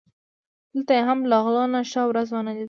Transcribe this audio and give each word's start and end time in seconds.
دلته 0.71 0.91
یې 0.97 1.03
هم 1.07 1.19
له 1.31 1.37
غلو 1.43 1.63
نه 1.73 1.81
ښه 1.91 2.01
ورځ 2.09 2.27
و 2.31 2.39
نه 2.47 2.51
لیده. 2.55 2.59